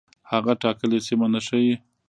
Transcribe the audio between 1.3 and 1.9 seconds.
نه ښيي.